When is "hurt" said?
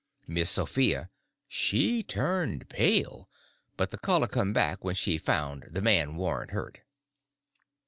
6.49-6.79